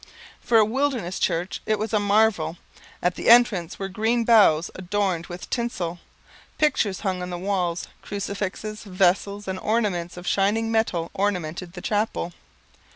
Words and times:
For 0.39 0.57
a 0.57 0.65
wilderness 0.65 1.19
church 1.19 1.61
it 1.67 1.77
was 1.77 1.93
a 1.93 1.99
marvel. 1.99 2.57
At 3.03 3.13
the 3.13 3.29
entrance 3.29 3.77
were 3.77 3.87
green 3.87 4.23
boughs 4.23 4.71
adorned 4.73 5.27
with 5.27 5.47
tinsel; 5.51 5.99
pictures 6.57 7.01
hung 7.01 7.21
on 7.21 7.29
the 7.29 7.37
walls; 7.37 7.87
crucifixes, 8.01 8.83
vessels, 8.83 9.47
and 9.47 9.59
ornaments 9.59 10.17
of 10.17 10.25
shining 10.25 10.71
metal 10.71 11.11
ornamented 11.13 11.73
the 11.73 11.81
chapel. 11.81 12.33